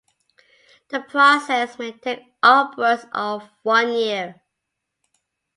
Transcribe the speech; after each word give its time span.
The 0.89 0.99
process 1.01 1.77
may 1.77 1.91
take 1.91 2.23
upwards 2.41 3.05
of 3.13 3.47
one 3.61 3.93
year. 3.93 4.41